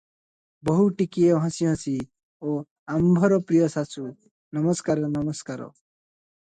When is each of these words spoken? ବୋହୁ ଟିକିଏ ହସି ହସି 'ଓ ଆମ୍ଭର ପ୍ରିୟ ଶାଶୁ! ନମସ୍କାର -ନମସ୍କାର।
ବୋହୁ 0.69 0.85
ଟିକିଏ 1.01 1.35
ହସି 1.43 1.67
ହସି 1.71 1.93
'ଓ 2.47 2.55
ଆମ୍ଭର 2.97 3.41
ପ୍ରିୟ 3.51 3.65
ଶାଶୁ! 3.77 4.09
ନମସ୍କାର 4.59 5.13
-ନମସ୍କାର। 5.15 5.71